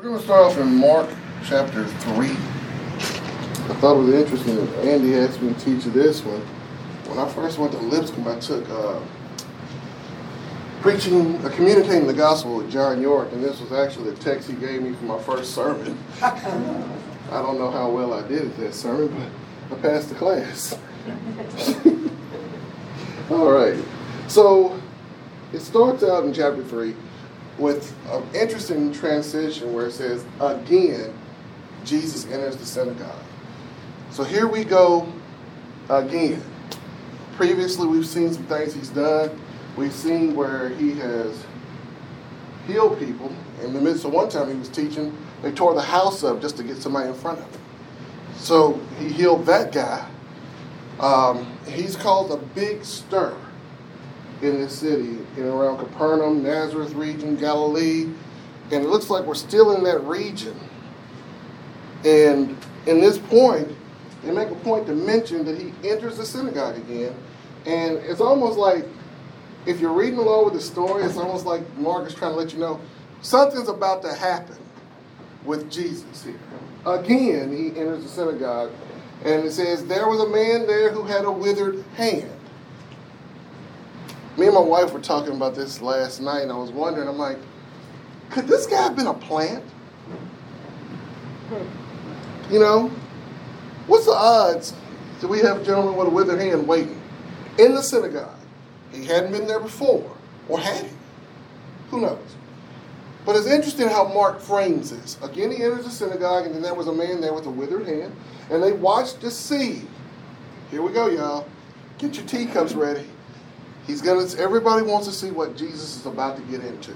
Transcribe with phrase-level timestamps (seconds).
[0.00, 1.10] We're going to start off in Mark
[1.44, 2.30] chapter 3.
[2.30, 2.34] I
[3.80, 6.40] thought it was interesting that Andy asked me to teach you this one.
[7.06, 8.98] When I first went to Lipscomb, I took uh,
[10.80, 14.56] preaching, uh, communicating the gospel with John York, and this was actually the text he
[14.56, 15.98] gave me for my first sermon.
[16.22, 16.30] I
[17.30, 19.30] don't know how well I did at that sermon,
[19.68, 20.78] but I passed the class.
[23.30, 23.76] All right.
[24.28, 24.80] So
[25.52, 26.96] it starts out in chapter 3
[27.60, 31.12] with an interesting transition where it says, again,
[31.84, 33.22] Jesus enters the synagogue.
[34.10, 35.12] So here we go
[35.88, 36.42] again.
[37.36, 39.38] Previously, we've seen some things he's done.
[39.76, 41.44] We've seen where he has
[42.66, 43.32] healed people.
[43.62, 46.56] In the midst of one time he was teaching, they tore the house up just
[46.56, 47.60] to get somebody in front of him.
[48.36, 50.08] So he healed that guy.
[50.98, 53.36] Um, he's caused a big stir
[54.42, 58.04] in this city, in around Capernaum, Nazareth region, Galilee,
[58.70, 60.58] and it looks like we're still in that region.
[62.04, 63.68] And in this point,
[64.22, 67.14] they make a point to mention that he enters the synagogue again,
[67.66, 68.86] and it's almost like
[69.66, 72.52] if you're reading along with the story, it's almost like Mark is trying to let
[72.52, 72.80] you know
[73.20, 74.56] something's about to happen
[75.44, 76.38] with Jesus here.
[76.86, 78.70] Again, he enters the synagogue,
[79.24, 82.30] and it says, There was a man there who had a withered hand.
[84.40, 87.18] Me and my wife were talking about this last night, and I was wondering, I'm
[87.18, 87.36] like,
[88.30, 89.62] could this guy have been a plant?
[92.50, 92.90] You know,
[93.86, 94.72] what's the odds
[95.20, 96.98] that we have a gentleman with a withered hand waiting
[97.58, 98.34] in the synagogue?
[98.92, 100.10] He hadn't been there before,
[100.48, 100.92] or had he?
[101.90, 102.34] Who knows?
[103.26, 105.18] But it's interesting how Mark frames this.
[105.22, 107.86] Again, he enters the synagogue, and then there was a man there with a withered
[107.86, 108.16] hand,
[108.48, 109.82] and they watched to see.
[110.70, 111.46] Here we go, y'all.
[111.98, 113.06] Get your teacups ready.
[113.86, 114.26] He's gonna.
[114.38, 116.94] Everybody wants to see what Jesus is about to get into,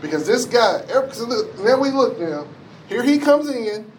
[0.00, 0.84] because this guy.
[0.88, 2.46] Now we look now.
[2.88, 3.90] Here he comes in.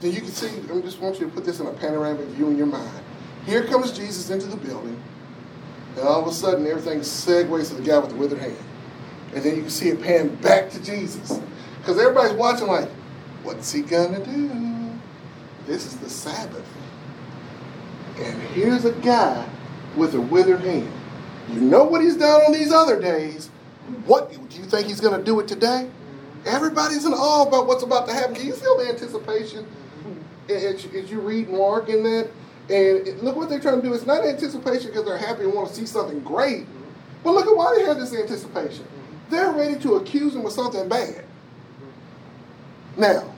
[0.00, 0.48] Then you can see.
[0.48, 3.04] I just want you to put this in a panoramic view in your mind.
[3.46, 5.00] Here comes Jesus into the building,
[5.96, 8.56] and all of a sudden everything segues to the guy with the withered hand,
[9.34, 11.40] and then you can see it pan back to Jesus,
[11.78, 12.88] because everybody's watching like,
[13.42, 14.90] what's he gonna do?
[15.66, 16.66] This is the Sabbath,
[18.18, 19.48] and here's a guy
[19.96, 20.92] with a withered hand.
[21.48, 23.48] You know what he's done on these other days.
[24.04, 25.90] What do you think he's going to do it today?
[26.44, 28.34] Everybody's in awe about what's about to happen.
[28.34, 29.66] Can you feel the anticipation
[30.48, 32.30] as, as you read Mark in that?
[32.70, 33.94] And look what they're trying to do.
[33.94, 36.66] It's not anticipation because they're happy and want to see something great.
[37.24, 38.84] But look at why they have this anticipation.
[39.30, 41.24] They're ready to accuse him of something bad.
[42.96, 43.34] Now,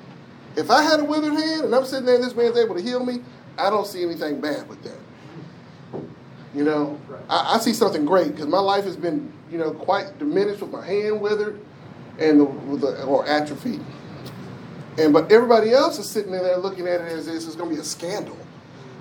[0.56, 2.82] if I had a withered hand and I'm sitting there and this man's able to
[2.82, 3.22] heal me,
[3.56, 4.99] I don't see anything bad with that.
[6.54, 7.22] You know, right.
[7.28, 10.72] I, I, see something great because my life has been, you know, quite diminished with
[10.72, 11.60] my hand withered
[12.18, 13.78] and the, with the, or atrophy.
[14.98, 17.70] And but everybody else is sitting in there looking at it as this is going
[17.70, 18.36] to be a scandal.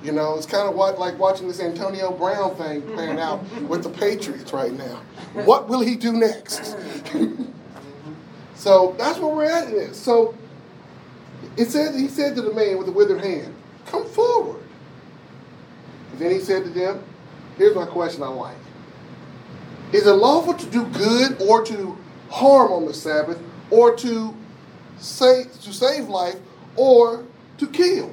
[0.03, 3.83] You know, it's kind of what like watching this Antonio Brown thing playing out with
[3.83, 5.01] the Patriots right now.
[5.33, 6.77] What will he do next?
[8.55, 9.99] so that's where we're at in this.
[9.99, 10.35] So
[11.57, 13.55] it said he said to the man with the withered hand,
[13.87, 14.61] "Come forward."
[16.11, 17.03] And then he said to them,
[17.59, 18.55] Here's my question I like.
[19.91, 21.97] Is it lawful to do good or to
[22.29, 23.37] harm on the Sabbath
[23.69, 24.33] or to
[24.97, 26.37] save, to save life
[26.77, 27.25] or
[27.57, 28.11] to kill?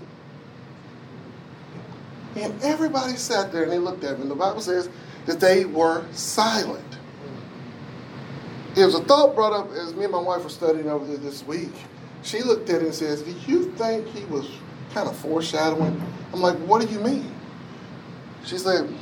[2.35, 4.19] And everybody sat there and they looked at.
[4.19, 4.89] And the Bible says
[5.27, 6.99] that they were silent.
[8.77, 11.19] It was a thought brought up as me and my wife were studying over there
[11.19, 11.73] this week.
[12.25, 14.51] She looked at it and says, Do you think he was
[14.93, 16.03] kind of foreshadowing?
[16.33, 17.33] I'm like, What do you mean?
[18.45, 18.93] She said,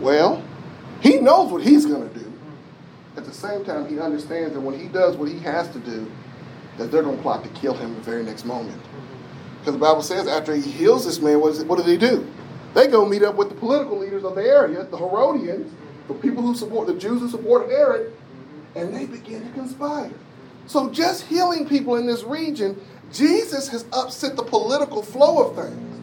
[0.00, 0.42] well,
[1.00, 2.32] he knows what he's going to do.
[3.16, 6.10] At the same time, he understands that when he does what he has to do,
[6.76, 8.80] that they're going to plot to kill him the very next moment.
[9.58, 11.96] Because the Bible says after he heals this man, what, is it, what do they
[11.96, 12.26] do?
[12.74, 15.72] They go meet up with the political leaders of the area, the Herodians,
[16.06, 18.12] the people who support, the Jews who supported Herod,
[18.74, 20.12] and they begin to conspire.
[20.66, 22.80] So just healing people in this region,
[23.12, 25.97] Jesus has upset the political flow of things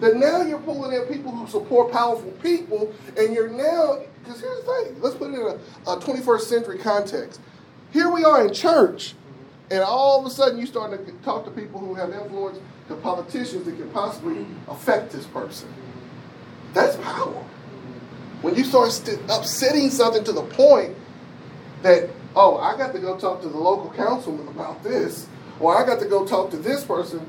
[0.00, 4.64] that now you're pulling in people who support powerful people, and you're now, because here's
[4.64, 7.40] the thing, let's put it in a, a 21st century context.
[7.92, 9.14] Here we are in church,
[9.70, 12.58] and all of a sudden you start to talk to people who have influence,
[12.88, 15.72] to politicians that can possibly affect this person.
[16.72, 17.44] That's power.
[18.42, 20.94] When you start st- upsetting something to the point
[21.82, 25.26] that, oh, I got to go talk to the local councilman about this,
[25.58, 27.26] or I got to go talk to this person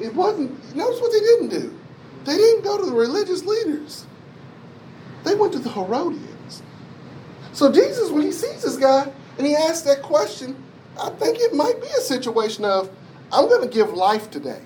[0.00, 1.78] it wasn't, notice what they didn't do.
[2.24, 4.06] They didn't go to the religious leaders,
[5.24, 6.62] they went to the Herodians.
[7.52, 10.62] So Jesus, when he sees this guy and he asks that question,
[11.00, 12.90] I think it might be a situation of
[13.32, 14.62] I'm going to give life today.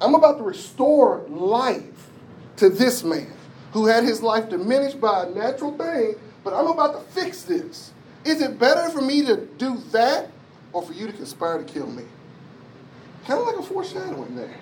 [0.00, 2.10] I'm about to restore life
[2.56, 3.32] to this man
[3.72, 7.92] who had his life diminished by a natural thing, but I'm about to fix this.
[8.24, 10.30] Is it better for me to do that
[10.72, 12.04] or for you to conspire to kill me?
[13.26, 14.54] Kind of like a foreshadowing there.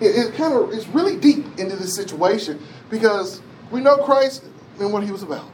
[0.00, 3.40] It, it kind of it's really deep into this situation because
[3.70, 4.44] we know Christ
[4.80, 5.50] and what he was about.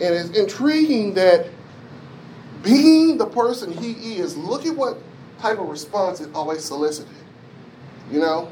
[0.00, 1.48] And it's intriguing that
[2.62, 4.98] being the person he is, look at what
[5.38, 7.14] type of response it always solicited.
[8.10, 8.50] You know?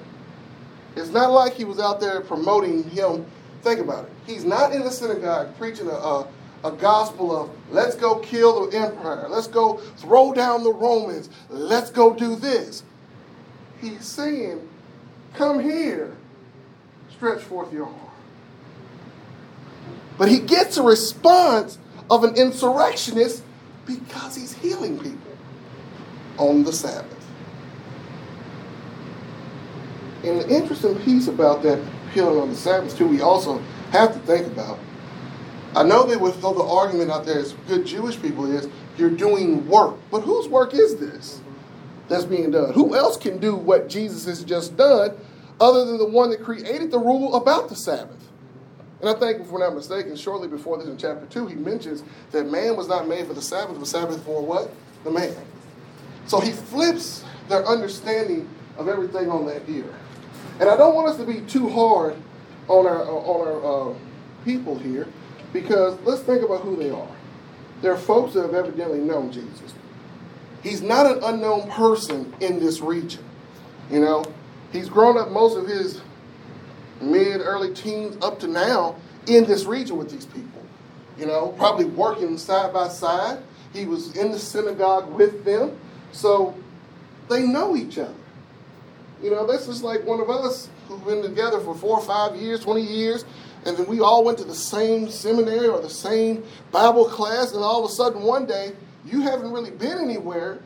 [0.97, 3.25] It's not like he was out there promoting him.
[3.62, 4.11] Think about it.
[4.26, 6.26] He's not in the synagogue preaching a, a,
[6.62, 11.91] a gospel of let's go kill the empire, let's go throw down the Romans, let's
[11.91, 12.83] go do this.
[13.81, 14.69] He's saying,
[15.35, 16.17] Come here,
[17.11, 17.95] stretch forth your arm.
[20.19, 21.79] But he gets a response
[22.11, 23.43] of an insurrectionist
[23.87, 25.33] because he's healing people
[26.37, 27.17] on the Sabbath.
[30.25, 33.59] And the interesting piece about that healing on the Sabbath, too, we also
[33.93, 34.79] have to think about.
[35.75, 38.69] I know that with all the argument out there as good Jewish people is
[38.99, 39.96] you're doing work.
[40.11, 41.40] But whose work is this
[42.08, 42.72] that's being done?
[42.72, 45.17] Who else can do what Jesus has just done
[45.61, 48.17] other than the one that created the rule about the Sabbath?
[49.00, 52.02] And I think, if we're not mistaken, shortly before this in chapter 2, he mentions
[52.32, 54.70] that man was not made for the Sabbath, but Sabbath for what?
[55.05, 55.34] The man.
[56.26, 59.87] So he flips their understanding of everything on that ear.
[60.58, 62.14] And I don't want us to be too hard
[62.69, 63.94] on our, on our uh,
[64.44, 65.08] people here
[65.52, 67.08] because let's think about who they are.
[67.82, 69.75] They're folks that have evidently known Jesus.
[70.62, 73.25] He's not an unknown person in this region.
[73.91, 74.25] You know,
[74.73, 76.00] he's grown up most of his
[77.00, 80.62] mid, early teens up to now in this region with these people.
[81.19, 83.43] You know, probably working side by side.
[83.73, 85.79] He was in the synagogue with them.
[86.12, 86.55] So
[87.29, 88.14] they know each other.
[89.23, 92.37] You know, this is like one of us who've been together for four or five
[92.37, 93.25] years, 20 years,
[93.67, 97.62] and then we all went to the same seminary or the same Bible class, and
[97.62, 98.73] all of a sudden one day
[99.05, 100.61] you haven't really been anywhere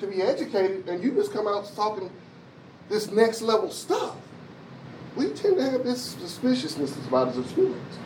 [0.00, 2.10] to be educated, and you just come out talking
[2.88, 4.16] this next level stuff
[5.16, 7.98] we tend to have this suspiciousness about us as humans.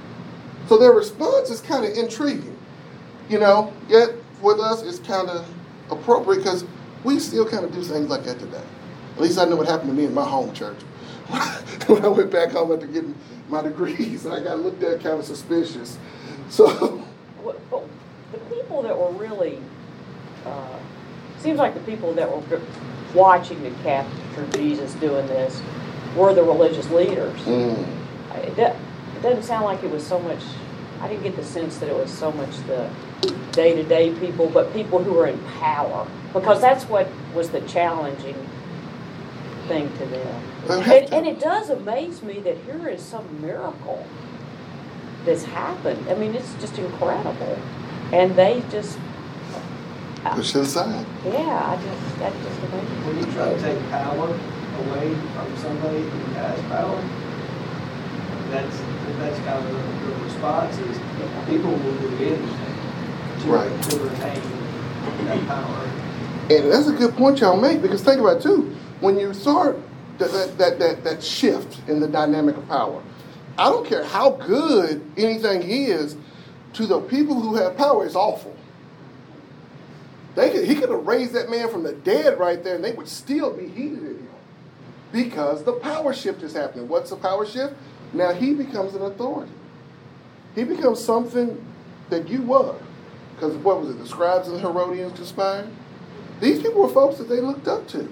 [0.68, 2.56] So their response is kind of intriguing,
[3.28, 5.46] you know, yet with us it's kind of
[5.90, 6.64] appropriate because
[7.02, 8.62] we still kind of do things like that today.
[9.14, 10.80] At least I know what happened to me in my home church.
[11.86, 13.14] when I went back home after getting
[13.54, 15.96] my degrees, and I got looked at kind of suspicious.
[16.50, 17.02] So.
[17.42, 17.88] Well,
[18.32, 19.58] the people that were really,
[20.44, 20.78] uh,
[21.38, 22.60] seems like the people that were
[23.14, 25.62] watching the capture Jesus doing this
[26.16, 27.38] were the religious leaders.
[27.42, 27.86] Mm.
[28.34, 30.42] It, it doesn't sound like it was so much,
[31.00, 32.90] I didn't get the sense that it was so much the
[33.52, 36.08] day to day people, but people who were in power.
[36.32, 38.36] Because that's what was the challenging
[39.66, 40.42] thing to them.
[40.68, 44.06] And, and, it does amaze me that here is some miracle
[45.24, 46.08] that's happened.
[46.08, 47.58] I mean, it's just incredible.
[48.12, 48.98] And they just.
[50.24, 51.06] Push it aside.
[51.24, 52.96] Yeah, I just, that just amazes me.
[53.04, 56.96] When you try to take power away from somebody who has power,
[58.50, 58.78] that's,
[59.18, 60.98] that's kind of the, the response is
[61.46, 62.74] people will do anything
[63.40, 63.82] to, right.
[63.82, 64.42] to retain
[65.26, 65.90] that power.
[66.50, 68.74] And that's a good point y'all make because think about it too.
[69.04, 69.78] When you start
[70.16, 73.02] that, that, that, that, shift in the dynamic of power,
[73.58, 76.16] I don't care how good anything is,
[76.72, 78.56] to the people who have power, it's awful.
[80.36, 82.92] They could, he could have raised that man from the dead right there, and they
[82.92, 84.28] would still be heated in him
[85.12, 86.88] because the power shift is happening.
[86.88, 87.74] What's the power shift?
[88.14, 89.52] Now he becomes an authority.
[90.54, 91.62] He becomes something
[92.08, 92.74] that you were.
[93.34, 93.98] Because what was it?
[93.98, 95.68] The scribes and the Herodians conspired?
[96.40, 98.10] These people were folks that they looked up to.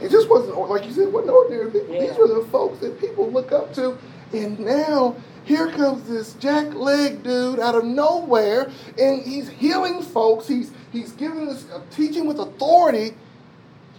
[0.00, 1.94] It just wasn't, like you said, wasn't ordinary people.
[1.94, 2.06] Yeah.
[2.08, 3.96] These were the folks that people look up to.
[4.32, 10.48] And now here comes this jack leg dude out of nowhere, and he's healing folks.
[10.48, 13.14] He's he's giving us uh, teaching with authority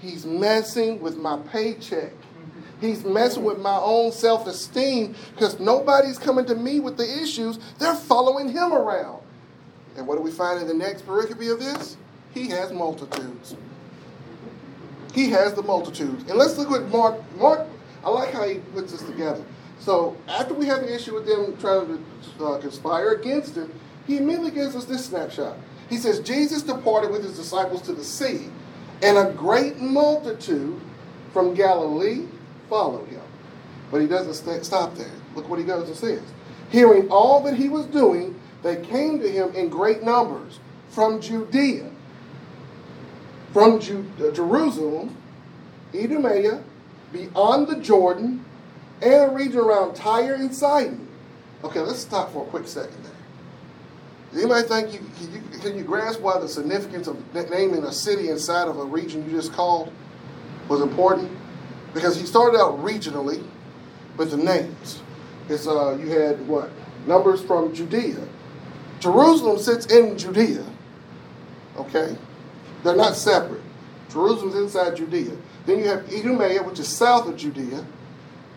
[0.01, 2.11] He's messing with my paycheck.
[2.11, 2.85] Mm-hmm.
[2.85, 7.57] He's messing with my own self esteem because nobody's coming to me with the issues.
[7.79, 9.21] They're following him around.
[9.95, 11.97] And what do we find in the next pericope of this?
[12.33, 13.55] He has multitudes.
[15.17, 16.29] He has the multitudes.
[16.29, 17.15] And let's look at Mark.
[17.37, 17.67] Mark,
[18.05, 19.43] I like how he puts this together.
[19.79, 21.87] So after we have an issue with them trying
[22.37, 23.73] to uh, conspire against him,
[24.05, 25.57] he immediately gives us this snapshot.
[25.89, 28.49] He says, Jesus departed with his disciples to the sea
[29.01, 30.79] and a great multitude
[31.33, 32.27] from Galilee
[32.69, 33.21] followed him.
[33.89, 35.09] But he doesn't st- stop there.
[35.33, 36.21] Look what he goes and says.
[36.69, 40.59] Hearing all that he was doing, they came to him in great numbers,
[40.89, 41.89] from Judea,
[43.57, 45.15] from Ju- uh, Jerusalem,
[45.93, 46.61] Idumea,
[47.11, 48.45] beyond the Jordan,
[49.01, 51.07] and a region around Tyre and Sidon.
[51.63, 53.11] Okay, let's stop for a quick second there.
[54.31, 57.91] Does anybody think you can, you can you grasp why the significance of naming a
[57.91, 59.91] city inside of a region you just called
[60.67, 61.31] was important?
[61.93, 63.43] Because he started out regionally
[64.17, 65.01] with the names.
[65.49, 66.69] It's uh, you had what
[67.07, 68.19] numbers from Judea.
[68.99, 70.65] Jerusalem sits in Judea.
[71.77, 72.17] Okay,
[72.83, 73.61] they're not separate.
[74.09, 75.35] Jerusalem's inside Judea.
[75.65, 77.85] Then you have Idumea, which is south of Judea.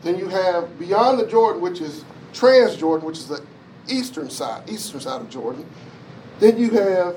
[0.02, 3.44] Then you have beyond the Jordan, which is Transjordan, which is the
[3.88, 5.66] eastern side, eastern side of Jordan.
[6.38, 7.16] Then you have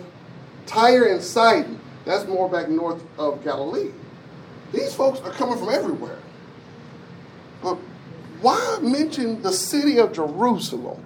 [0.65, 1.79] Tyre and Sidon.
[2.05, 3.91] That's more back north of Galilee.
[4.73, 6.17] These folks are coming from everywhere.
[7.61, 7.75] But
[8.41, 11.01] why mention the city of Jerusalem?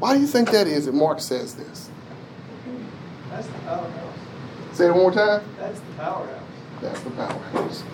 [0.00, 1.90] Why do you think that is that Mark says this?
[3.28, 3.99] That's the.
[4.80, 5.42] Say it one more time.
[5.58, 6.42] That's the powerhouse.
[6.80, 7.84] That's the powerhouse.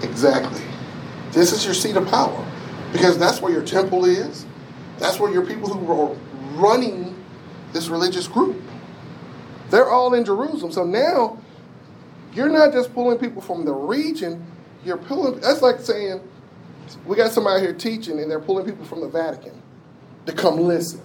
[0.00, 0.62] Exactly.
[1.32, 2.46] This is your seat of power
[2.92, 4.46] because that's where your temple is.
[5.00, 6.16] That's where your people who are
[6.56, 7.20] running
[7.72, 8.62] this religious group.
[9.70, 10.70] They're all in Jerusalem.
[10.70, 11.36] So now
[12.32, 14.46] you're not just pulling people from the region,
[14.84, 16.20] you're pulling that's like saying
[17.06, 19.60] we got somebody here teaching and they're pulling people from the Vatican
[20.26, 21.00] to come listen.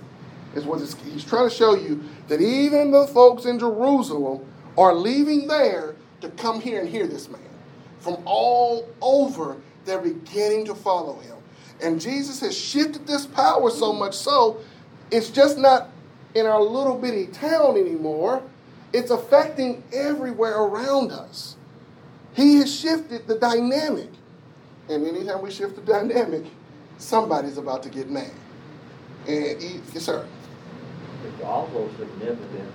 [0.53, 4.45] Is what he's trying to show you that even the folks in Jerusalem
[4.77, 7.41] are leaving there to come here and hear this man.
[7.99, 11.35] From all over, they're beginning to follow him.
[11.81, 14.59] And Jesus has shifted this power so much so,
[15.11, 15.89] it's just not
[16.35, 18.43] in our little bitty town anymore.
[18.93, 21.55] It's affecting everywhere around us.
[22.33, 24.09] He has shifted the dynamic.
[24.89, 26.45] And anytime we shift the dynamic,
[26.97, 28.31] somebody's about to get mad.
[29.27, 30.27] And he, yes, sir.
[31.25, 32.71] It's also significant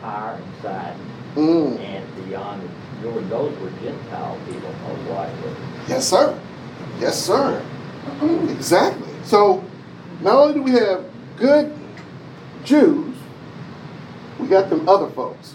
[0.00, 1.78] Tyre Sidon Mm.
[1.78, 2.68] and beyond
[3.02, 3.28] Jordan.
[3.28, 5.52] Those were Gentile people, most likely.
[5.88, 6.38] Yes, sir.
[6.98, 7.64] Yes, sir.
[8.50, 9.08] Exactly.
[9.24, 9.64] So,
[10.20, 11.04] not only do we have
[11.36, 11.72] good
[12.64, 13.14] Jews,
[14.38, 15.54] we got them other folks.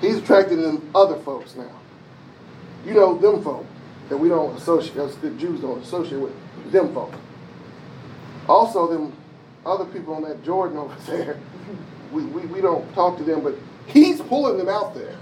[0.00, 1.70] He's attracting them other folks now.
[2.86, 3.66] You know them folk
[4.08, 6.32] that we don't associate, us the Jews don't associate with
[6.70, 7.12] them folk.
[8.48, 9.12] Also, them
[9.66, 11.38] other people on that Jordan over there,
[12.12, 13.54] we, we, we don't talk to them, but
[13.88, 15.16] he's pulling them out there.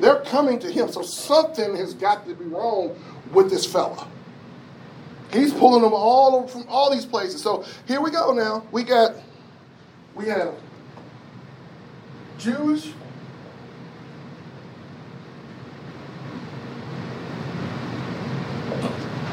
[0.00, 0.90] They're coming to him.
[0.90, 2.96] So something has got to be wrong
[3.32, 4.06] with this fella.
[5.32, 7.42] He's pulling them all over from all these places.
[7.42, 8.64] So here we go now.
[8.70, 9.14] We got,
[10.14, 10.54] we have
[12.38, 12.92] Jews.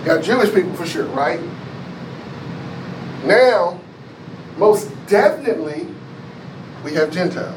[0.06, 1.40] Got Jewish people for sure, right?
[3.24, 3.80] Now,
[4.58, 5.88] most definitely,
[6.84, 7.56] we have Gentiles.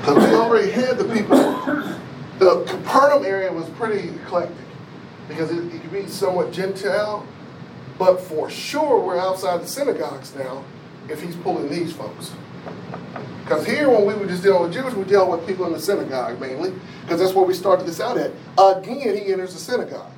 [0.00, 1.36] Because we already had the people.
[2.40, 4.56] The Capernaum area was pretty eclectic
[5.28, 7.26] because it, it could be somewhat Gentile,
[7.98, 10.64] but for sure we're outside the synagogues now
[11.08, 12.32] if he's pulling these folks.
[13.42, 15.80] Because here, when we were just dealing with Jews, we dealt with people in the
[15.80, 18.30] synagogue mainly, because that's where we started this out at.
[18.56, 20.12] Again, he enters the synagogue.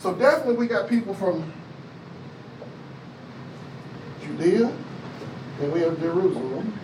[0.00, 1.52] So definitely we got people from
[4.22, 4.72] Judea,
[5.60, 6.78] and we have Jerusalem.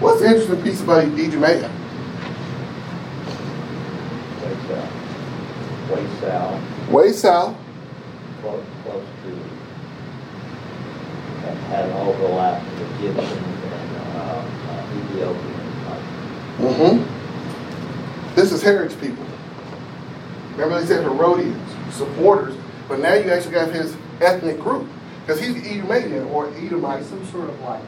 [0.00, 1.70] What's the interesting piece about Idumea?
[6.22, 6.90] South.
[6.90, 7.62] Way south, Way
[8.40, 9.30] close, close to,
[11.40, 15.58] had- had an overlap with Egyptians and uh, uh, Ethiopians.
[16.58, 18.34] Mm-hmm.
[18.34, 19.24] This is Herod's people.
[20.52, 22.54] Remember they said Herodians, supporters,
[22.88, 24.86] but now you actually got his ethnic group.
[25.24, 27.04] Because he's Edomian or Edomite.
[27.04, 27.82] Some sort of like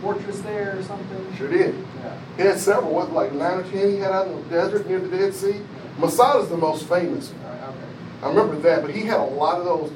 [0.00, 1.36] fortress there or something?
[1.36, 1.74] Sure did.
[2.02, 2.18] Yeah.
[2.36, 4.98] He had several, what, like nine or ten he had out in the desert near
[4.98, 5.60] the Dead Sea.
[5.98, 7.32] Masada's the most famous.
[7.32, 7.59] All right, okay.
[8.22, 9.92] I remember that, but he had a lot of those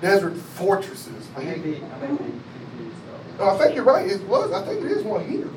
[0.00, 1.28] desert fortresses.
[1.36, 2.32] I be, I may be.
[3.38, 4.08] No, I think you're right.
[4.08, 4.52] It was.
[4.52, 5.48] I think it is one here,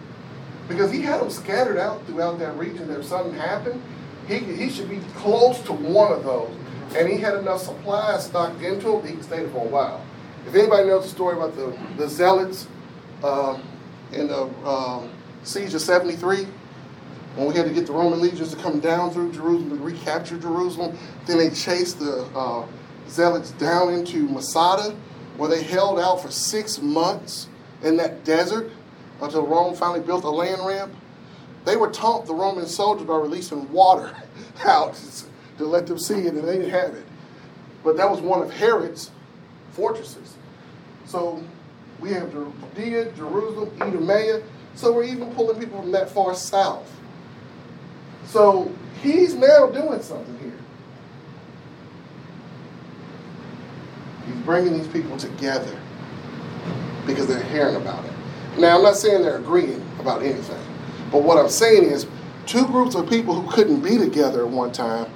[0.67, 2.89] because he had them scattered out throughout that region.
[2.89, 3.81] If something happened,
[4.27, 6.49] he he should be close to one of those,
[6.95, 9.69] and he had enough supplies stocked into him that he could stay there for a
[9.69, 10.03] while.
[10.47, 12.67] If anybody knows the story about the the zealots
[13.23, 13.61] um,
[14.13, 15.09] in the um,
[15.43, 16.47] siege of '73,
[17.37, 20.39] when we had to get the Roman legions to come down through Jerusalem to recapture
[20.39, 22.65] Jerusalem, then they chased the uh,
[23.07, 24.95] zealots down into Masada,
[25.37, 27.47] where they held out for six months
[27.83, 28.71] in that desert
[29.21, 30.95] until Rome finally built a land ramp.
[31.63, 34.15] They were taught the Roman soldiers by releasing water
[34.65, 34.99] out
[35.59, 37.05] to let them see it, and they didn't have it.
[37.83, 39.11] But that was one of Herod's
[39.73, 40.35] fortresses.
[41.05, 41.43] So
[41.99, 44.41] we have Judea, Jerusalem, Idumea.
[44.73, 46.91] So we're even pulling people from that far south.
[48.27, 50.53] So he's now doing something here.
[54.25, 55.79] He's bringing these people together
[57.05, 58.11] because they're hearing about it.
[58.59, 60.61] Now, I'm not saying they're agreeing about anything,
[61.11, 62.05] but what I'm saying is
[62.45, 65.11] two groups of people who couldn't be together at one time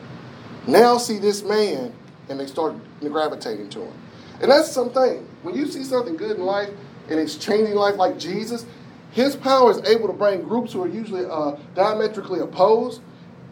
[0.68, 1.94] now see this man
[2.30, 3.94] and they start gravitating to him.
[4.42, 5.28] And that's something.
[5.44, 6.70] When you see something good in life
[7.10, 8.66] and it's changing life like Jesus,
[9.12, 13.02] his power is able to bring groups who are usually uh, diametrically opposed.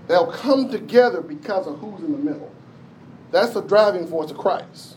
[0.08, 2.52] They'll come together because of who's in the middle.
[3.32, 4.96] That's the driving force of Christ.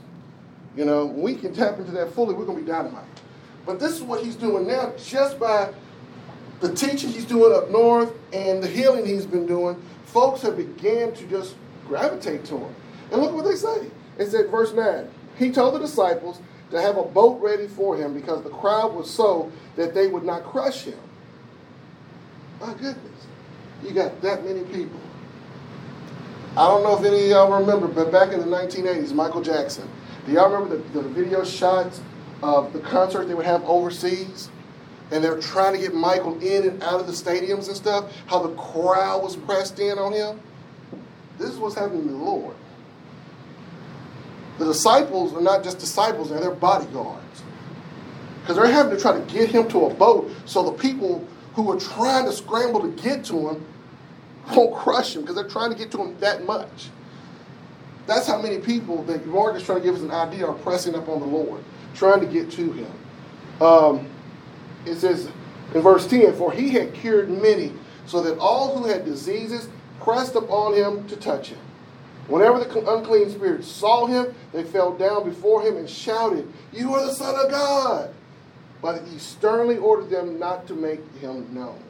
[0.77, 3.05] You know, we can tap into that fully, we're going to be dynamite.
[3.67, 5.73] But this is what he's doing now just by
[6.61, 9.81] the teaching he's doing up north and the healing he's been doing.
[10.07, 12.75] Folks have began to just gravitate to him.
[13.11, 13.91] And look what they say.
[14.19, 16.41] It said, verse 9, he told the disciples
[16.73, 20.25] to have a boat ready for him because the crowd was so that they would
[20.25, 20.99] not crush him.
[22.61, 23.27] My goodness,
[23.85, 24.99] you got that many people.
[26.57, 29.89] I don't know if any of y'all remember, but back in the 1980s, Michael Jackson.
[30.27, 32.01] Do y'all remember the, the video shots
[32.43, 34.49] of the concert they would have overseas?
[35.11, 38.11] And they were trying to get Michael in and out of the stadiums and stuff,
[38.27, 40.41] how the crowd was pressed in on him.
[41.39, 42.55] This is what's happening to the Lord.
[44.59, 47.43] The disciples are not just disciples, they're their bodyguards.
[48.41, 51.71] Because they're having to try to get him to a boat so the people who
[51.71, 53.67] are trying to scramble to get to him
[54.55, 56.91] won't crush him because they're trying to get to him that much.
[58.07, 60.95] That's how many people that Mark is trying to give us an idea are pressing
[60.95, 61.63] up on the Lord,
[61.95, 62.93] trying to get to him.
[63.61, 64.09] Um,
[64.85, 65.31] it says
[65.75, 67.73] in verse 10 For he had cured many,
[68.07, 69.69] so that all who had diseases
[70.01, 71.59] pressed upon him to touch him.
[72.29, 77.05] Whenever the unclean spirits saw him, they fell down before him and shouted, You are
[77.05, 78.15] the Son of God!
[78.81, 81.81] But he sternly ordered them not to make him known.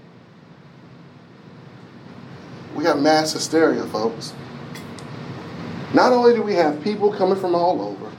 [2.74, 4.32] We got mass hysteria, folks.
[5.94, 8.10] Not only do we have people coming from all over,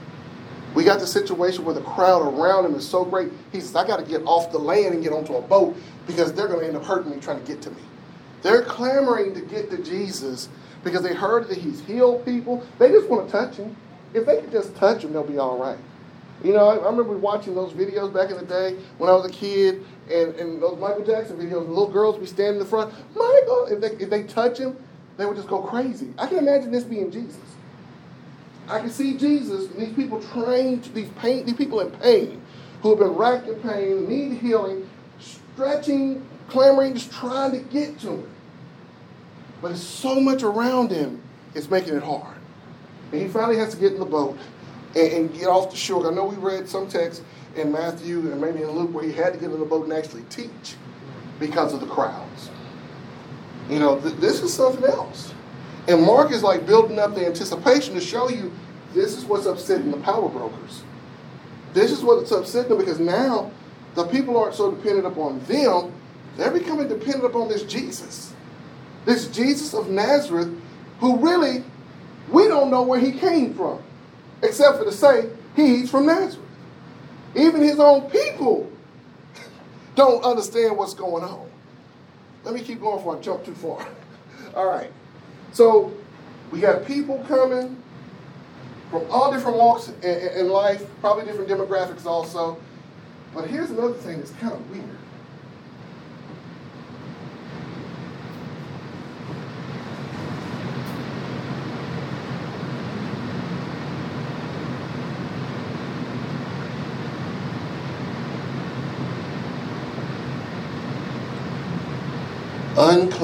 [0.74, 3.32] we got the situation where the crowd around him is so great.
[3.52, 6.32] He says, I got to get off the land and get onto a boat because
[6.32, 7.82] they're going to end up hurting me trying to get to me.
[8.42, 10.48] They're clamoring to get to Jesus
[10.84, 12.64] because they heard that he's healed people.
[12.78, 13.76] They just want to touch him.
[14.12, 15.78] If they could just touch him, they'll be all right.
[16.42, 19.26] You know, I, I remember watching those videos back in the day when I was
[19.26, 22.66] a kid, and, and those Michael Jackson videos, little girls would be standing in the
[22.66, 22.92] front.
[23.16, 24.76] Michael, if they, if they touch him,
[25.16, 26.12] they would just go crazy.
[26.18, 27.40] I can imagine this being Jesus.
[28.68, 32.40] I can see Jesus and these people trained, these pain, these people in pain,
[32.82, 38.10] who have been racked in pain, need healing, stretching, clamoring, just trying to get to
[38.10, 38.33] him.
[39.64, 41.22] But it's so much around him,
[41.54, 42.36] it's making it hard.
[43.12, 44.36] And he finally has to get in the boat
[44.94, 46.06] and, and get off the shore.
[46.06, 47.24] I know we read some texts
[47.56, 49.92] in Matthew and maybe in Luke where he had to get in the boat and
[49.94, 50.74] actually teach
[51.40, 52.50] because of the crowds.
[53.70, 55.32] You know, th- this is something else.
[55.88, 58.52] And Mark is like building up the anticipation to show you
[58.92, 60.82] this is what's upsetting the power brokers.
[61.72, 63.50] This is what's upsetting them because now
[63.94, 65.90] the people aren't so dependent upon them,
[66.36, 68.34] they're becoming dependent upon this Jesus.
[69.04, 70.50] This Jesus of Nazareth,
[71.00, 71.62] who really,
[72.30, 73.82] we don't know where he came from,
[74.42, 76.38] except for to say he's from Nazareth.
[77.34, 78.70] Even his own people
[79.94, 81.50] don't understand what's going on.
[82.44, 83.86] Let me keep going before I jump too far.
[84.54, 84.90] All right.
[85.52, 85.92] So
[86.50, 87.82] we have people coming
[88.90, 92.56] from all different walks in, life, probably different demographics also.
[93.34, 94.84] But here's another thing that's kind of weird.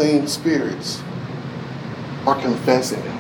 [0.00, 1.02] Unclean spirits
[2.26, 3.18] are confessing him.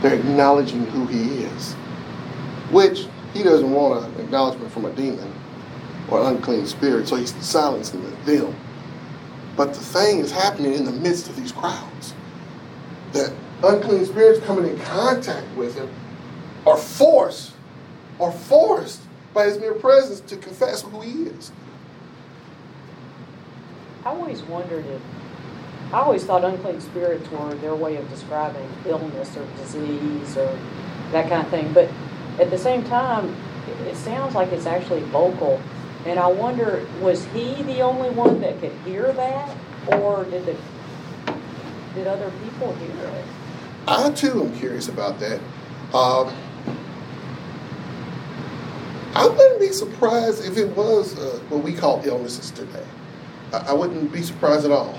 [0.00, 1.74] They're acknowledging who he is,
[2.70, 5.30] which he doesn't want an acknowledgement from a demon
[6.10, 8.56] or unclean spirit, so he's silencing them.
[9.54, 12.14] But the thing is happening in the midst of these crowds.
[13.12, 15.90] That unclean spirits coming in contact with him
[16.66, 17.52] are forced,
[18.18, 19.02] are forced
[19.34, 21.52] by his mere presence to confess who he is.
[24.04, 25.00] I always wondered if,
[25.92, 30.58] I always thought unclean spirits were their way of describing illness or disease or
[31.10, 31.70] that kind of thing.
[31.74, 31.90] But
[32.40, 33.36] at the same time,
[33.86, 35.60] it sounds like it's actually vocal.
[36.06, 39.56] And I wonder, was he the only one that could hear that?
[39.88, 40.56] Or did the,
[41.94, 43.24] did other people hear it?
[43.86, 45.40] I too am curious about that.
[45.92, 46.32] Um,
[49.14, 52.86] I wouldn't be surprised if it was uh, what we call illnesses today.
[53.52, 54.98] I, I wouldn't be surprised at all.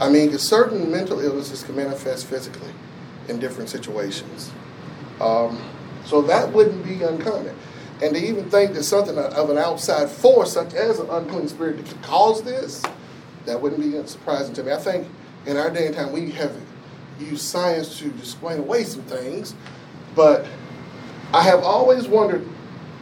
[0.00, 2.72] I mean, certain mental illnesses can manifest physically
[3.28, 4.50] in different situations.
[5.20, 5.60] Um,
[6.04, 7.56] so that wouldn't be uncommon.
[8.00, 11.84] And to even think that something of an outside force, such as an unclean spirit,
[11.84, 12.82] could cause this,
[13.44, 14.72] that wouldn't be surprising to me.
[14.72, 15.08] I think
[15.46, 16.54] in our day and time, we have
[17.18, 19.54] used science to explain away some things,
[20.14, 20.46] but
[21.32, 22.46] I have always wondered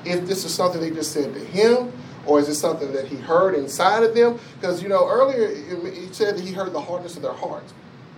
[0.05, 1.93] if this is something they just said to him,
[2.27, 4.39] or is it something that he heard inside of them?
[4.61, 5.55] Because, you know, earlier
[5.91, 7.73] he said that he heard the hardness of their hearts.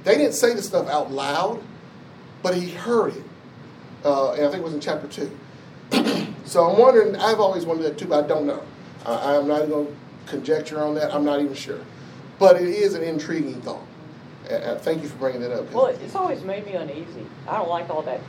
[0.05, 1.63] They didn't say this stuff out loud,
[2.43, 3.25] but he heard it.
[4.05, 5.31] Uh, and I think it was in chapter 2.
[6.45, 8.63] so I'm wondering, I've always wondered that too, but I don't know.
[9.05, 9.97] I, I'm not going to
[10.31, 11.13] conjecture on that.
[11.13, 11.81] I'm not even sure.
[12.39, 13.88] But it is an intriguing thought.
[14.49, 15.71] And, and thank you for bringing that up.
[15.73, 17.27] Well, it's always made me uneasy.
[17.47, 18.21] I don't like all that,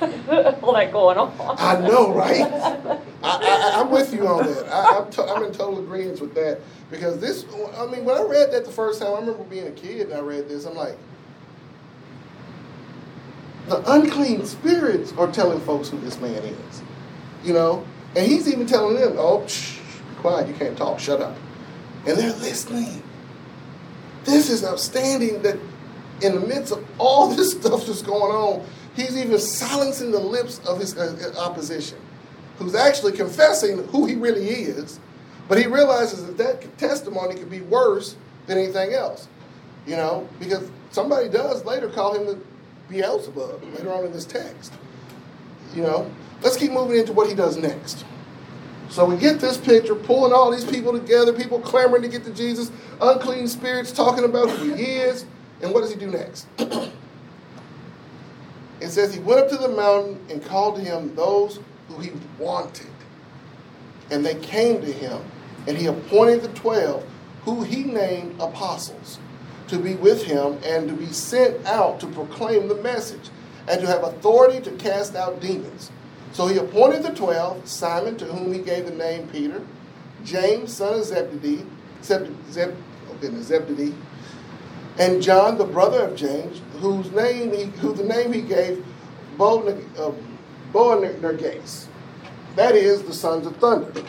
[0.62, 1.56] all that going on.
[1.58, 2.40] I know, right?
[2.42, 4.68] I, I, I'm with you on that.
[4.68, 7.44] I, I'm, to, I'm in total agreement with that because this.
[7.76, 10.14] I mean, when I read that the first time, I remember being a kid and
[10.14, 10.64] I read this.
[10.64, 10.96] I'm like,
[13.68, 16.82] the unclean spirits are telling folks who this man is,
[17.44, 17.84] you know,
[18.16, 21.36] and he's even telling them, "Oh, shh, be quiet, you can't talk, shut up,"
[22.06, 23.02] and they're listening.
[24.28, 25.58] This is outstanding that
[26.20, 30.60] in the midst of all this stuff that's going on, he's even silencing the lips
[30.66, 31.98] of his uh, opposition,
[32.58, 35.00] who's actually confessing who he really is,
[35.48, 39.28] but he realizes that that testimony could be worse than anything else,
[39.86, 42.38] you know, because somebody does later call him the
[42.90, 44.74] Beelzebub later on in this text,
[45.74, 46.10] you know.
[46.42, 48.04] Let's keep moving into what he does next.
[48.90, 52.32] So we get this picture, pulling all these people together, people clamoring to get to
[52.32, 55.26] Jesus, unclean spirits talking about who he is.
[55.60, 56.46] And what does he do next?
[56.58, 56.92] it
[58.88, 62.86] says he went up to the mountain and called to him those who he wanted.
[64.10, 65.20] And they came to him,
[65.66, 67.04] and he appointed the twelve,
[67.42, 69.18] who he named apostles,
[69.66, 73.28] to be with him and to be sent out to proclaim the message
[73.68, 75.90] and to have authority to cast out demons.
[76.38, 79.60] So he appointed the twelve, Simon, to whom he gave the name Peter,
[80.24, 81.66] James, son of Zebedee,
[82.04, 82.76] Zeb, Zeb,
[83.10, 83.92] oh Zebedee,
[85.00, 88.86] and John, the brother of James, whose name he, who the name he gave
[89.40, 90.12] uh,
[90.72, 91.88] Boanerges.
[92.54, 94.04] That is the sons of thunder.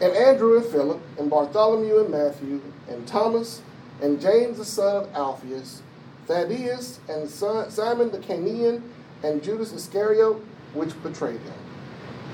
[0.00, 3.62] And Andrew and Philip, and Bartholomew and Matthew, and Thomas,
[4.02, 5.80] and James the son of Alphaeus,
[6.26, 8.82] Thaddeus, and son, Simon the Cananean,
[9.22, 10.38] and Judas Iscariot,
[10.74, 11.54] which betrayed him.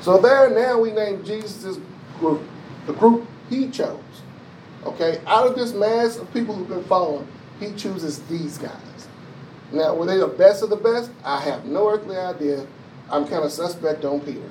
[0.00, 1.79] So there now we name Jesus'
[2.18, 2.42] group,
[2.87, 4.00] the group he chose.
[4.85, 9.09] Okay, out of this mass of people who've been following, he chooses these guys.
[9.72, 11.11] Now, were they the best of the best?
[11.24, 12.66] I have no earthly idea.
[13.11, 14.40] I'm kind of suspect on Peter.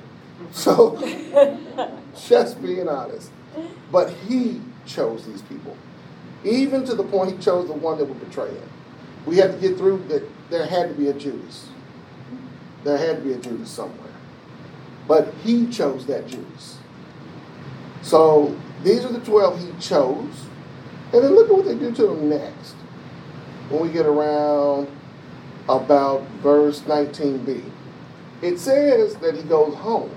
[0.52, 0.96] So,
[2.28, 3.30] just being honest.
[3.92, 5.76] But he chose these people.
[6.44, 8.68] Even to the point he chose the one that would betray him.
[9.26, 11.68] We had to get through that there had to be a Judas.
[12.84, 14.12] There had to be a Judas somewhere.
[15.06, 16.78] But he chose that Judas.
[18.02, 20.46] So these are the 12 he chose.
[21.12, 22.74] And then look at what they do to him next.
[23.68, 24.88] When we get around
[25.68, 27.70] about verse 19b.
[28.42, 30.10] It says that he goes home.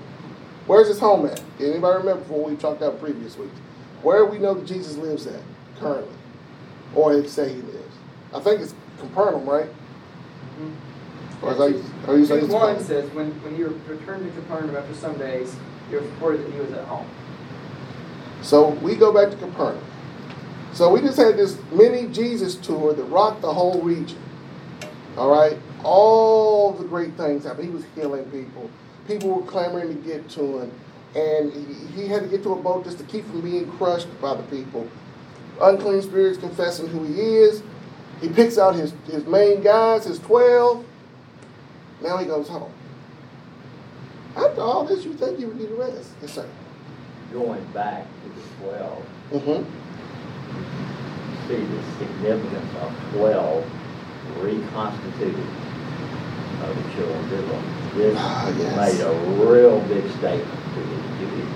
[0.66, 1.42] Where's his home at?
[1.60, 3.56] Anybody remember before we talked about previous weeks?
[4.02, 5.42] Where we know that Jesus lives at
[5.78, 6.16] currently?
[6.94, 7.94] Or they say he lives.
[8.32, 9.68] I think it's Capernaum, right?
[9.68, 10.72] Mm-hmm.
[11.42, 12.84] Or is that, are you saying Jude it's 1 Capernaum?
[12.84, 15.54] says, when, when he returned to Capernaum after some days,
[15.90, 17.06] it was reported that he was at home.
[18.42, 19.84] So we go back to Capernaum.
[20.72, 24.18] So we just had this mini Jesus tour that rocked the whole region.
[25.16, 25.58] All right?
[25.84, 27.66] All the great things happened.
[27.66, 28.70] He was healing people.
[29.06, 30.72] People were clamoring to get to him.
[31.14, 34.08] And he, he had to get to a boat just to keep from being crushed
[34.20, 34.88] by the people.
[35.60, 37.62] Unclean spirits confessing who he is.
[38.20, 40.84] He picks out his, his main guys, his 12.
[42.04, 42.70] Now he goes home.
[44.36, 46.10] After all this, you think you would need a rest.
[46.20, 46.46] Yes, sir.
[47.32, 49.64] Going back to the twelve, Mm-hmm.
[51.48, 53.64] see the significance of twelve
[54.40, 55.46] reconstituted
[56.62, 57.62] of the children of Israel.
[57.96, 58.76] This Ah, yes.
[58.76, 59.12] made a
[59.50, 61.48] real big statement to the Jews.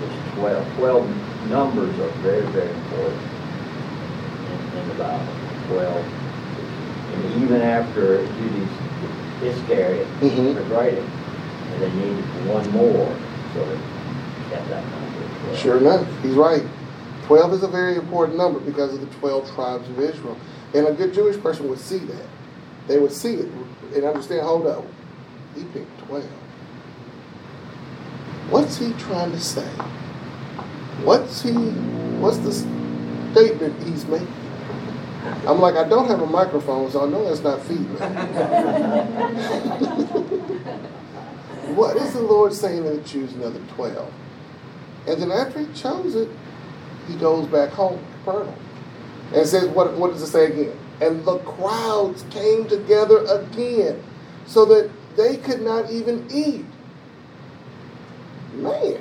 [0.00, 1.04] This twelve, twelve
[1.50, 3.20] numbers are very, very important
[4.48, 5.34] in, in the Bible.
[5.68, 6.04] Twelve,
[7.12, 8.70] and even after Judas
[9.42, 10.54] Iscariot Mhm.
[10.56, 11.02] for greater.
[11.02, 13.08] And they needed one more,
[13.54, 15.06] so they kept that number.
[15.24, 15.56] as well.
[15.56, 16.62] Sure enough, he's right.
[17.26, 20.36] 12 is a very important number because of the 12 tribes of Israel.
[20.74, 22.26] And a good Jewish person would see that.
[22.88, 23.48] They would see it
[23.94, 24.84] and understand, hold up,
[25.54, 26.24] he picked 12.
[28.50, 29.68] What's he trying to say?
[31.04, 32.52] What's he, what's the
[33.32, 34.26] statement he's making?
[35.46, 38.10] I'm like, I don't have a microphone, so I know that's not feedback.
[41.74, 44.12] what is the Lord saying in the choosing of 12?
[45.06, 46.28] And then after he chose it,
[47.06, 48.54] he goes back home to Capernaum.
[49.34, 50.78] And says, what, what does it say again?
[51.00, 54.02] And the crowds came together again
[54.46, 56.64] so that they could not even eat.
[58.54, 59.00] Man.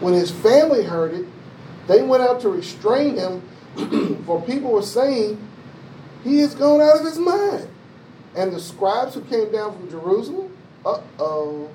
[0.00, 1.26] When his family heard it,
[1.86, 3.42] they went out to restrain him,
[4.26, 5.38] for people were saying,
[6.22, 7.68] He has gone out of his mind.
[8.36, 11.70] And the scribes who came down from Jerusalem, uh oh.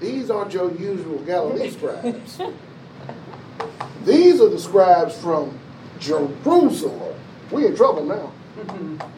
[0.00, 2.38] These aren't your usual Galilee scribes.
[4.04, 5.58] These are the scribes from
[5.98, 7.14] Jerusalem.
[7.50, 8.32] We in trouble now.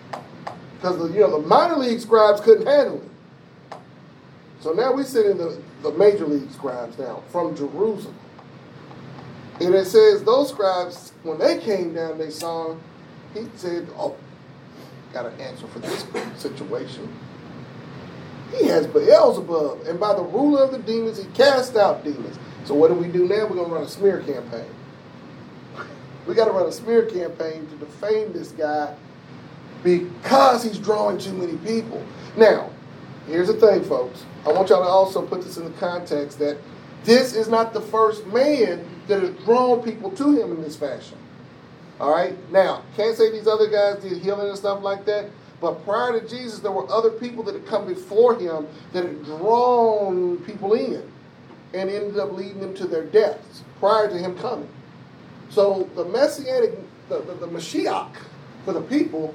[0.78, 3.78] Because the you know the minor league scribes couldn't handle it.
[4.60, 8.14] So now we send in the, the major league scribes now from Jerusalem.
[9.60, 12.80] And it says those scribes, when they came down, they saw him.
[13.34, 14.16] He said, Oh,
[15.12, 17.12] got an answer for this situation.
[18.56, 22.38] He has Beelzebub, and by the ruler of the demons, he cast out demons.
[22.64, 23.46] So what do we do now?
[23.46, 24.70] We're going to run a smear campaign.
[26.26, 28.94] We got to run a smear campaign to defame this guy
[29.82, 32.04] because he's drawing too many people.
[32.36, 32.70] Now,
[33.26, 34.24] here's the thing, folks.
[34.46, 36.58] I want y'all to also put this in the context that
[37.04, 41.18] this is not the first man that has drawn people to him in this fashion.
[42.00, 42.36] All right?
[42.52, 45.26] Now, can't say these other guys did healing and stuff like that,
[45.60, 49.24] but prior to Jesus, there were other people that had come before him that had
[49.24, 51.02] drawn people in
[51.74, 54.68] and ended up leading them to their deaths prior to him coming.
[55.50, 58.14] So the messianic, the, the, the Mashiach
[58.64, 59.34] for the people,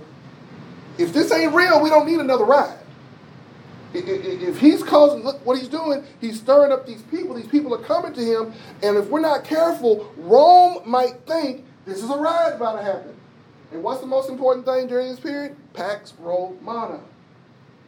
[0.97, 2.77] if this ain't real, we don't need another ride.
[3.93, 7.35] If he's causing, look what he's doing, he's stirring up these people.
[7.35, 12.01] These people are coming to him, and if we're not careful, Rome might think this
[12.01, 13.15] is a ride about to happen.
[13.71, 15.55] And what's the most important thing during this period?
[15.73, 16.99] Pax Romana.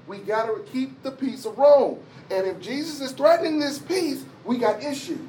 [0.07, 1.99] We got to keep the peace of Rome.
[2.29, 5.19] And if Jesus is threatening this peace, we got issues.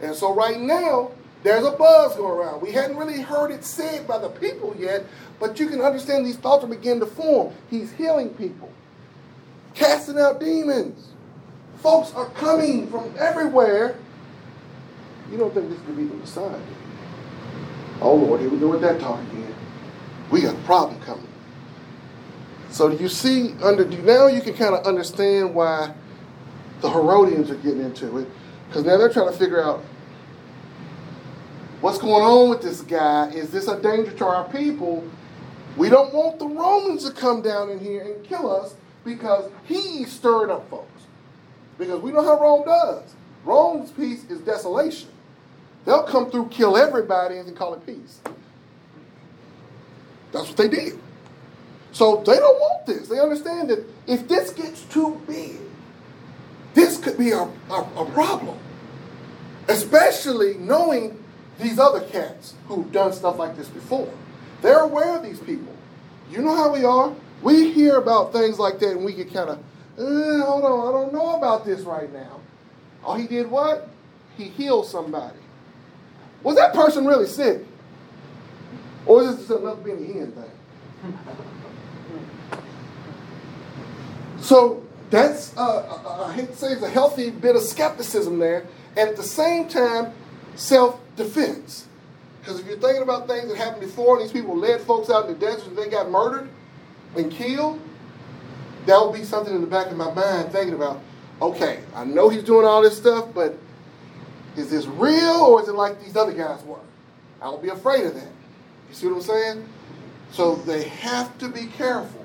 [0.00, 2.62] And so right now, there's a buzz going around.
[2.62, 5.04] We hadn't really heard it said by the people yet,
[5.40, 7.52] but you can understand these thoughts are beginning to form.
[7.68, 8.70] He's healing people,
[9.74, 11.08] casting out demons.
[11.76, 13.96] Folks are coming from everywhere.
[15.30, 16.60] You don't think this could be the Messiah.
[18.00, 19.54] Oh Lord, here we go with that talk again.
[20.30, 21.28] We got a problem coming.
[22.70, 25.94] So you see, under now you can kind of understand why
[26.80, 28.28] the Herodians are getting into it,
[28.68, 29.82] because now they're trying to figure out
[31.80, 33.28] what's going on with this guy.
[33.30, 35.04] Is this a danger to our people?
[35.76, 40.04] We don't want the Romans to come down in here and kill us because he
[40.04, 40.88] stirred up folks.
[41.78, 43.14] Because we know how Rome does.
[43.44, 45.08] Rome's peace is desolation.
[45.84, 48.20] They'll come through, kill everybody, and then call it peace.
[50.30, 50.98] That's what they did.
[51.92, 53.08] So they don't want this.
[53.08, 55.58] They understand that if this gets too big,
[56.74, 58.58] this could be a, a, a problem.
[59.68, 61.22] Especially knowing
[61.60, 64.12] these other cats who've done stuff like this before.
[64.62, 65.74] They're aware of these people.
[66.30, 67.12] You know how we are.
[67.42, 69.58] We hear about things like that and we get kind of,
[69.98, 72.40] uh, hold on, I don't know about this right now.
[73.04, 73.88] Oh, he did what?
[74.36, 75.38] He healed somebody.
[76.42, 77.64] Was that person really sick?
[79.06, 80.50] Or is this another Benny Hinn thing?
[84.40, 88.66] So that's, uh, uh, I hate to say it's a healthy bit of skepticism there,
[88.96, 90.12] and at the same time,
[90.54, 91.86] self defense.
[92.40, 95.34] Because if you're thinking about things that happened before, these people led folks out in
[95.34, 96.48] the desert and they got murdered
[97.16, 97.80] and killed,
[98.86, 101.00] that would be something in the back of my mind thinking about,
[101.40, 103.58] okay, I know he's doing all this stuff, but
[104.56, 106.78] is this real or is it like these other guys were?
[107.40, 108.30] I would be afraid of that.
[108.88, 109.68] You see what I'm saying?
[110.32, 112.24] So they have to be careful.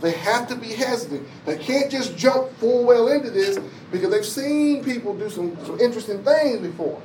[0.00, 1.26] They have to be hesitant.
[1.46, 3.58] They can't just jump full well into this
[3.90, 7.00] because they've seen people do some, some interesting things before.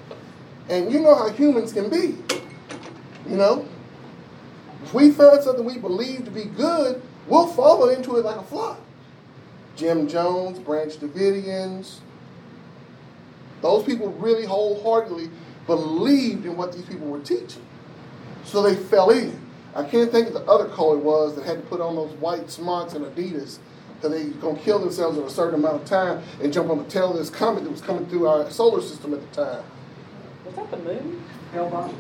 [0.70, 2.18] And you know how humans can be.
[3.30, 3.68] You know?
[4.84, 8.44] If we find something we believe to be good, we'll follow into it like a
[8.44, 8.80] flock.
[9.76, 12.00] Jim Jones, Branch Davidians,
[13.62, 15.30] those people really wholeheartedly
[15.66, 17.66] believed in what these people were teaching.
[18.44, 19.40] So they fell in.
[19.76, 22.12] I can't think of the other color it was that had to put on those
[22.14, 23.60] white smocks and Adidas
[23.96, 26.84] because they gonna kill themselves in a certain amount of time and jump on the
[26.86, 29.64] tail of this comet that was coming through our solar system at the time.
[30.46, 31.24] Was that the moon?
[31.52, 31.94] Hale-Bopp?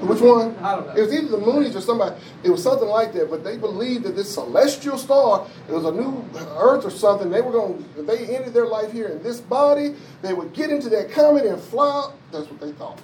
[0.00, 0.56] Which one?
[0.58, 0.94] I don't know.
[0.94, 2.16] It was either the Moonies or somebody.
[2.42, 3.30] It was something like that.
[3.30, 6.24] But they believed that this celestial star, it was a new
[6.58, 7.30] Earth or something.
[7.30, 7.84] They were going.
[7.94, 9.94] to They ended their life here in this body.
[10.22, 12.14] They would get into that comet and fly out.
[12.32, 13.00] That's what they thought.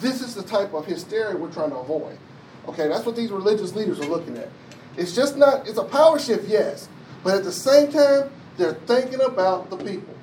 [0.00, 2.18] This is the type of hysteria we're trying to avoid.
[2.68, 4.48] Okay, that's what these religious leaders are looking at.
[4.96, 5.66] It's just not.
[5.66, 6.88] It's a power shift, yes,
[7.24, 10.14] but at the same time, they're thinking about the people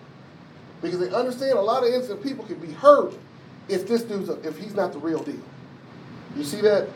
[0.82, 3.14] because they understand a lot of innocent people can be hurt
[3.68, 5.42] if this dude's a, if he's not the real deal.
[6.36, 6.88] You see that?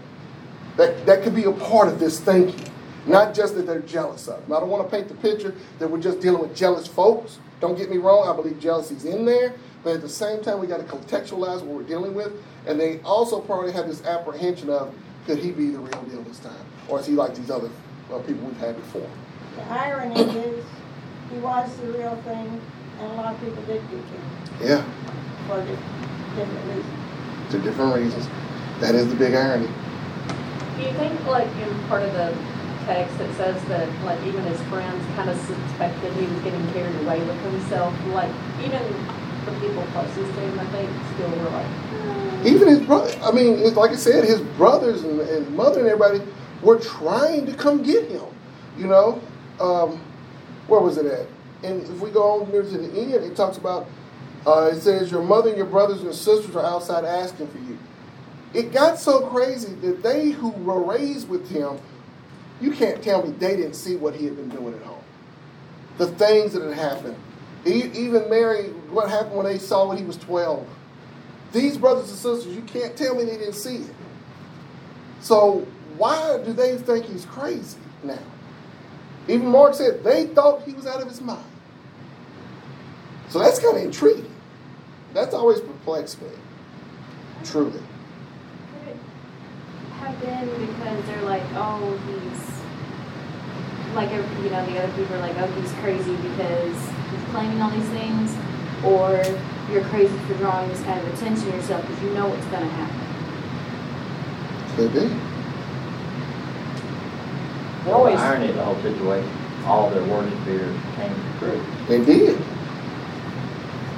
[0.77, 2.59] That that could be a part of this thinking,
[3.05, 4.53] not just that they're jealous of him.
[4.53, 7.39] I don't want to paint the picture that we're just dealing with jealous folks.
[7.59, 8.27] Don't get me wrong.
[8.29, 11.75] I believe jealousy's in there, but at the same time, we got to contextualize what
[11.75, 12.31] we're dealing with.
[12.65, 14.93] And they also probably have this apprehension of
[15.25, 16.55] could he be the real deal this time,
[16.87, 17.69] or is he like these other
[18.13, 19.09] uh, people we've had before?
[19.57, 20.65] The irony is,
[21.31, 22.61] he was the real thing,
[23.01, 24.83] and a lot of people did get killed Yeah,
[25.47, 25.59] for
[26.35, 27.51] different reasons.
[27.51, 28.27] for different reasons.
[28.79, 29.67] That is the big irony.
[30.77, 32.33] Do you think, like, in part of the
[32.85, 36.95] text, it says that, like, even his friends kind of suspected he was getting carried
[37.01, 37.93] away with himself?
[38.07, 38.31] Like,
[38.63, 38.81] even
[39.43, 43.73] the people closest to him, I think, still were like, Even his brother, I mean,
[43.75, 46.21] like I said, his brothers and, and mother and everybody
[46.61, 48.25] were trying to come get him.
[48.77, 49.21] You know,
[49.59, 50.01] um,
[50.67, 51.27] where was it at?
[51.63, 53.87] And if we go on near to the end, it talks about,
[54.47, 57.77] uh, it says, Your mother and your brothers and sisters are outside asking for you.
[58.53, 61.79] It got so crazy that they who were raised with him,
[62.59, 65.03] you can't tell me they didn't see what he had been doing at home.
[65.97, 67.17] The things that had happened.
[67.65, 70.67] Even Mary, what happened when they saw when he was 12.
[71.51, 73.95] These brothers and sisters, you can't tell me they didn't see it.
[75.21, 78.19] So why do they think he's crazy now?
[79.27, 81.43] Even Mark said they thought he was out of his mind.
[83.29, 84.33] So that's kind of intriguing.
[85.13, 86.29] That's always perplexed me.
[87.43, 87.81] Truly.
[89.99, 95.15] Could it have been because they're like, oh, he's like, you know, the other people
[95.15, 96.75] are like, oh, he's crazy because
[97.11, 98.35] he's claiming all these things,
[98.83, 99.21] or
[99.71, 102.63] you're crazy for drawing this kind of attention to yourself because you know what's going
[102.63, 102.99] to happen.
[104.75, 105.29] Could be.
[107.85, 109.31] They always, The irony of the whole situation,
[109.65, 111.65] all their worst fears came true.
[111.89, 112.41] It did.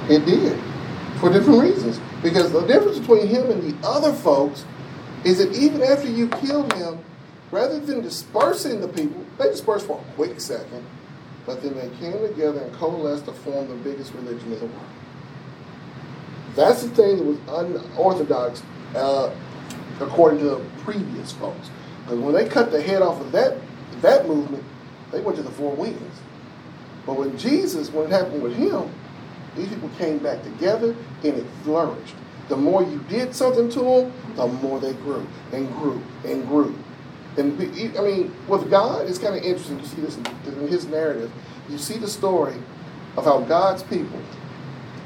[0.08, 0.58] It did.
[1.18, 2.00] For different reasons.
[2.22, 4.64] Because the difference between him and the other folks
[5.24, 6.98] is that even after you killed him,
[7.50, 10.84] rather than dispersing the people, they dispersed for a quick second,
[11.46, 14.86] but then they came together and coalesced to form the biggest religion in the world.
[16.54, 17.38] That's the thing that was
[17.96, 18.62] unorthodox,
[18.94, 19.34] uh,
[20.00, 21.70] according to the previous folks.
[22.04, 23.58] Because when they cut the head off of that
[24.02, 24.64] that movement,
[25.12, 26.20] they went to the four winds.
[27.06, 28.92] But when Jesus, when it happened with him,
[29.56, 32.14] these people came back together and it flourished.
[32.52, 36.78] The more you did something to them, the more they grew and grew and grew.
[37.38, 39.80] And be- I mean, with God, it's kind of interesting.
[39.80, 41.32] You see this in, in his narrative.
[41.70, 42.56] You see the story
[43.16, 44.20] of how God's people,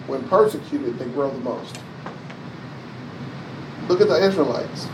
[0.09, 1.79] when persecuted, they grow the most.
[3.87, 4.89] Look at the Israelites.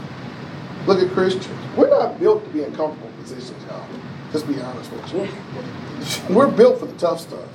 [0.87, 1.49] Look at Christians.
[1.75, 3.89] We're not built to be in comfortable positions, y'all.
[4.31, 6.35] Just be honest with you.
[6.35, 7.49] We're built for the tough stuff.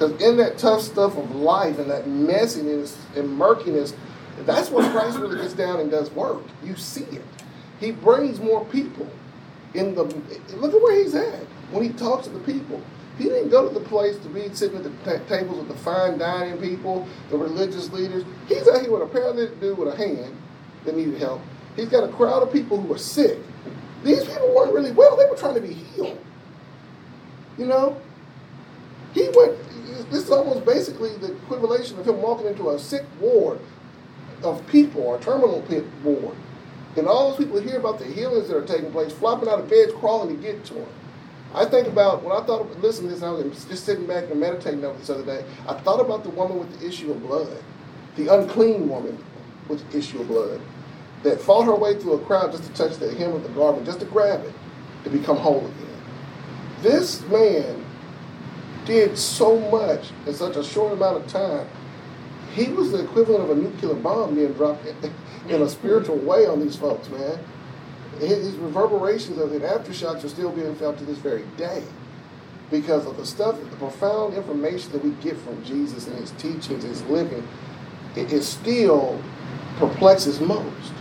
[0.00, 3.92] Because in that tough stuff of life and that messiness and murkiness,
[4.46, 6.42] that's when Christ really gets down and does work.
[6.64, 7.22] You see it.
[7.80, 9.06] He brings more people
[9.74, 10.04] in the.
[10.56, 12.80] Look at where he's at when he talks to the people.
[13.18, 15.84] He didn't go to the place to be sitting at the ta- tables with the
[15.84, 18.24] fine dining people, the religious leaders.
[18.48, 20.34] He's out here with a paralytic dude with a hand
[20.86, 21.42] that needed help.
[21.76, 23.38] He's got a crowd of people who are sick.
[24.02, 25.14] These people weren't really well.
[25.18, 26.18] They were trying to be healed.
[27.58, 28.00] You know,
[29.14, 29.56] he went.
[30.10, 33.60] This is almost basically the equivalent of him walking into a sick ward
[34.42, 36.36] of people, a terminal pit ward,
[36.96, 39.70] and all those people hear about the healings that are taking place, flopping out of
[39.70, 40.88] beds, crawling to get to him.
[41.54, 44.30] I think about when I thought, of, listen to this, I was just sitting back
[44.30, 45.44] and meditating over this other day.
[45.66, 47.62] I thought about the woman with the issue of blood,
[48.16, 49.22] the unclean woman
[49.68, 50.60] with the issue of blood,
[51.24, 53.84] that fought her way through a crowd just to touch the hem of the garment,
[53.84, 54.54] just to grab it,
[55.04, 56.02] to become whole again.
[56.82, 57.84] This man
[58.90, 61.64] did so much in such a short amount of time.
[62.54, 64.84] He was the equivalent of a nuclear bomb being dropped
[65.48, 66.26] in, a spiritual mm-hmm.
[66.26, 67.38] way on these folks, man.
[68.18, 71.84] His, his reverberations of it, aftershocks, are still being felt to this very day
[72.68, 76.82] because of the stuff, the profound information that we get from Jesus and his teachings,
[76.82, 77.46] his living,
[78.16, 79.22] it, it still
[79.78, 80.92] perplexes most.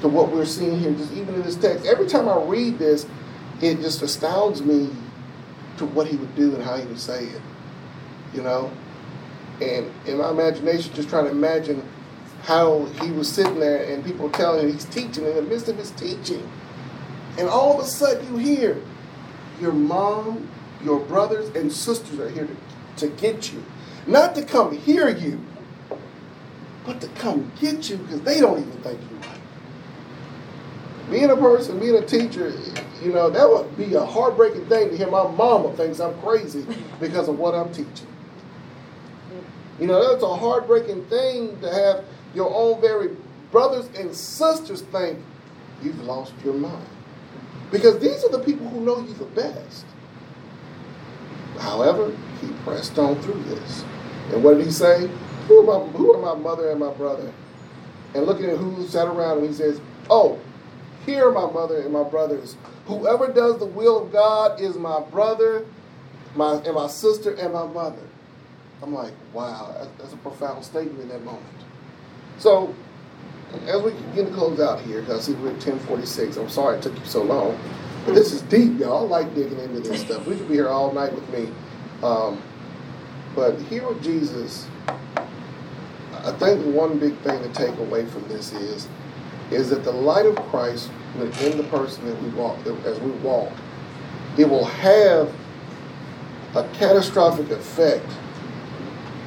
[0.00, 1.86] to what we're seeing here, just even in this text.
[1.86, 3.06] Every time I read this,
[3.60, 4.90] it just astounds me
[5.78, 7.42] to what he would do and how he would say it.
[8.34, 8.70] You know?
[9.60, 11.86] And in my imagination, just trying to imagine
[12.42, 15.76] how he was sitting there and people telling him he's teaching in the midst of
[15.76, 16.48] his teaching.
[17.38, 18.82] And all of a sudden you hear
[19.60, 20.48] your mom,
[20.82, 23.64] your brothers and sisters are here to, to get you.
[24.06, 25.40] Not to come hear you,
[26.84, 29.40] but to come get you because they don't even think you're right.
[31.10, 32.52] Being a person, being a teacher,
[33.02, 36.66] you know, that would be a heartbreaking thing to hear my mama thinks I'm crazy
[37.00, 38.06] because of what I'm teaching.
[39.78, 43.14] You know, that's a heartbreaking thing to have your own very
[43.50, 45.18] brothers and sisters think
[45.82, 46.86] you've lost your mind.
[47.70, 49.84] Because these are the people who know you the best.
[51.58, 53.84] However, he pressed on through this.
[54.32, 55.10] And what did he say?
[55.48, 57.32] Who are my, who are my mother and my brother?
[58.14, 60.38] And looking at who sat around him, he says, Oh,
[61.06, 62.56] here my mother and my brothers.
[62.86, 65.64] Whoever does the will of God is my brother,
[66.34, 68.02] my and my sister and my mother.
[68.82, 71.44] I'm like, wow, that's a profound statement in that moment.
[72.38, 72.74] So,
[73.66, 76.98] as we begin to close out here, because we're at 1046, I'm sorry it took
[76.98, 77.58] you so long.
[78.04, 79.12] But this is deep, y'all.
[79.12, 80.26] I like digging into this stuff.
[80.26, 81.48] We could be here all night with me.
[82.02, 82.42] Um,
[83.34, 84.68] but here with Jesus,
[86.12, 88.88] I think one big thing to take away from this is,
[89.50, 93.52] is that the light of Christ within the person that we walk, as we walk,
[94.36, 95.32] it will have
[96.54, 98.06] a catastrophic effect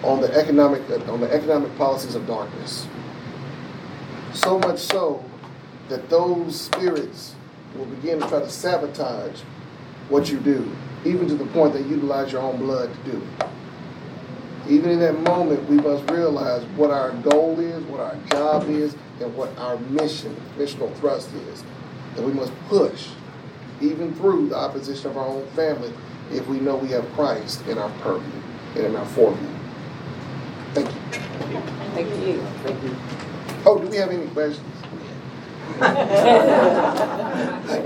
[0.03, 2.87] on the economic on the economic policies of darkness.
[4.33, 5.23] So much so
[5.89, 7.35] that those spirits
[7.75, 9.41] will begin to try to sabotage
[10.09, 10.69] what you do,
[11.05, 13.47] even to the point they utilize your own blood to do it.
[14.69, 18.95] Even in that moment, we must realize what our goal is, what our job is,
[19.21, 21.63] and what our mission, missional thrust is.
[22.15, 23.09] And we must push,
[23.81, 25.93] even through the opposition of our own family,
[26.31, 28.41] if we know we have Christ in our purview
[28.75, 29.55] and in our foreview.
[30.73, 30.99] Thank you.
[31.93, 32.41] Thank you.
[32.63, 32.95] Thank you.
[33.65, 34.65] Oh, do we have any questions?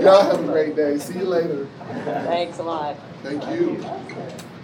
[0.02, 0.98] Y'all have a great day.
[0.98, 1.66] See you later.
[2.04, 2.96] Thanks a lot.
[3.22, 4.40] Thank you.